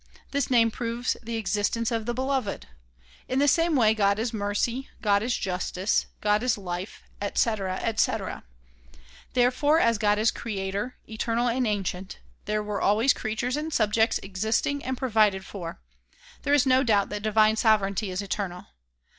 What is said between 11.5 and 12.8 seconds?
ancient, there